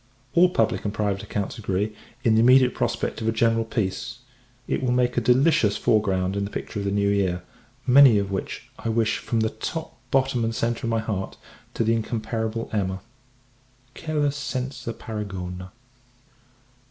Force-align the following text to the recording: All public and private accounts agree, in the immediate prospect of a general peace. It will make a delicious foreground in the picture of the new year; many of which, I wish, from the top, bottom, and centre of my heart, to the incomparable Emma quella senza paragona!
All 0.33 0.49
public 0.49 0.83
and 0.83 0.91
private 0.91 1.21
accounts 1.21 1.59
agree, 1.59 1.95
in 2.23 2.33
the 2.33 2.39
immediate 2.39 2.73
prospect 2.73 3.21
of 3.21 3.27
a 3.27 3.31
general 3.31 3.63
peace. 3.63 4.17
It 4.67 4.81
will 4.81 4.91
make 4.91 5.15
a 5.15 5.21
delicious 5.21 5.77
foreground 5.77 6.35
in 6.35 6.43
the 6.43 6.49
picture 6.49 6.79
of 6.79 6.85
the 6.85 6.91
new 6.91 7.07
year; 7.07 7.43
many 7.85 8.17
of 8.17 8.31
which, 8.31 8.67
I 8.79 8.89
wish, 8.89 9.19
from 9.19 9.41
the 9.41 9.51
top, 9.51 9.95
bottom, 10.09 10.43
and 10.43 10.55
centre 10.55 10.87
of 10.87 10.89
my 10.89 11.01
heart, 11.01 11.37
to 11.75 11.83
the 11.83 11.93
incomparable 11.93 12.67
Emma 12.73 13.01
quella 13.93 14.31
senza 14.31 14.91
paragona! 14.91 15.69